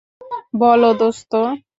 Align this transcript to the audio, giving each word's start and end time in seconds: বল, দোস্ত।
বল, 0.59 0.81
দোস্ত। 0.99 1.31